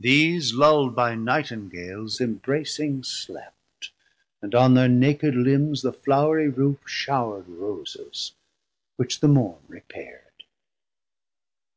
[0.00, 3.90] 770 These lulld by Nightingales imbraceing slept,
[4.40, 8.34] And on thir naked limbs the flourie roof Showrd Roses,
[8.98, 10.44] which the Morn repair'd.